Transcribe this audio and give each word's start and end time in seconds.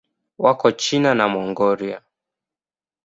Wako 0.43 0.69
China 0.81 1.09
na 1.17 1.25
Mongolia. 1.33 1.99